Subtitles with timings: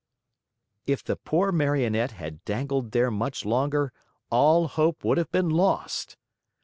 [0.87, 3.93] If the poor Marionette had dangled there much longer,
[4.31, 6.17] all hope would have been lost.